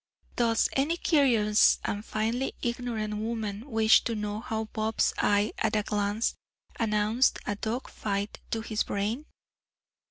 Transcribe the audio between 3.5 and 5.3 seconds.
wish to know how Bob's